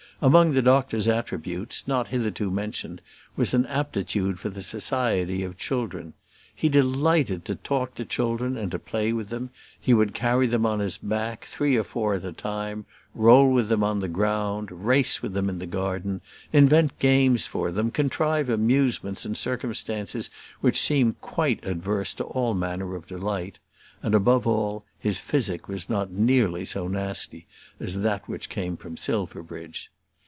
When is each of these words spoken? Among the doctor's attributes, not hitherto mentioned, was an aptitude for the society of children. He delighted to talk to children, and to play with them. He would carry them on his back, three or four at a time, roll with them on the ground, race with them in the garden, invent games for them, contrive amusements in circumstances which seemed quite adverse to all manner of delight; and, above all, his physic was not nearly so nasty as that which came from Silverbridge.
Among 0.23 0.53
the 0.53 0.61
doctor's 0.61 1.07
attributes, 1.07 1.87
not 1.87 2.09
hitherto 2.09 2.51
mentioned, 2.51 3.01
was 3.35 3.55
an 3.55 3.65
aptitude 3.65 4.39
for 4.39 4.49
the 4.49 4.61
society 4.61 5.41
of 5.41 5.57
children. 5.57 6.13
He 6.53 6.69
delighted 6.69 7.43
to 7.45 7.55
talk 7.55 7.95
to 7.95 8.05
children, 8.05 8.55
and 8.55 8.69
to 8.69 8.77
play 8.77 9.13
with 9.13 9.29
them. 9.29 9.49
He 9.79 9.95
would 9.95 10.13
carry 10.13 10.45
them 10.45 10.63
on 10.63 10.77
his 10.77 10.99
back, 10.99 11.45
three 11.45 11.75
or 11.75 11.83
four 11.83 12.13
at 12.13 12.23
a 12.23 12.31
time, 12.33 12.85
roll 13.15 13.49
with 13.51 13.67
them 13.67 13.83
on 13.83 13.99
the 13.99 14.07
ground, 14.07 14.85
race 14.85 15.23
with 15.23 15.33
them 15.33 15.49
in 15.49 15.57
the 15.57 15.65
garden, 15.65 16.21
invent 16.53 16.99
games 16.99 17.47
for 17.47 17.71
them, 17.71 17.89
contrive 17.89 18.47
amusements 18.47 19.25
in 19.25 19.33
circumstances 19.33 20.29
which 20.59 20.77
seemed 20.79 21.19
quite 21.19 21.65
adverse 21.65 22.13
to 22.13 22.25
all 22.25 22.53
manner 22.53 22.95
of 22.95 23.07
delight; 23.07 23.57
and, 24.03 24.13
above 24.13 24.45
all, 24.45 24.85
his 24.99 25.17
physic 25.17 25.67
was 25.67 25.89
not 25.89 26.11
nearly 26.11 26.63
so 26.63 26.87
nasty 26.87 27.47
as 27.79 28.01
that 28.03 28.29
which 28.29 28.49
came 28.49 28.77
from 28.77 28.95
Silverbridge. 28.95 29.89